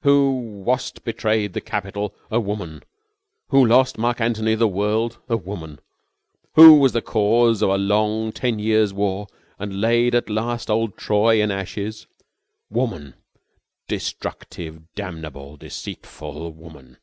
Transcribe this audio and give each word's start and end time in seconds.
'Who 0.00 0.62
was't 0.64 1.04
betrayed 1.04 1.52
the 1.52 1.60
Capitol? 1.60 2.14
A 2.30 2.40
woman. 2.40 2.84
Who 3.48 3.62
lost 3.66 3.98
Marc 3.98 4.18
Antony 4.18 4.54
the 4.54 4.66
world? 4.66 5.18
A 5.28 5.36
woman. 5.36 5.78
Who 6.54 6.78
was 6.78 6.92
the 6.92 7.02
cause 7.02 7.60
of 7.60 7.68
a 7.68 7.76
long 7.76 8.32
ten 8.32 8.58
years' 8.58 8.94
war 8.94 9.26
and 9.58 9.82
laid 9.82 10.14
at 10.14 10.30
last 10.30 10.70
old 10.70 10.96
Troy 10.96 11.42
in 11.42 11.50
ashes? 11.50 12.06
Woman! 12.70 13.12
Destructive, 13.86 14.80
damnable, 14.94 15.58
deceitful 15.58 16.50
woman!'" 16.52 16.96